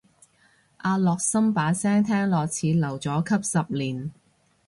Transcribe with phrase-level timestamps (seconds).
[0.77, 4.09] 阿樂琛把聲聽落似留咗級十年